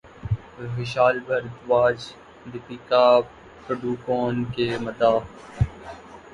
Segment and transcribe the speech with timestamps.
[0.75, 1.97] ویشال بھردواج
[2.51, 3.05] دپیکا
[3.65, 5.19] پڈوکون کے مداح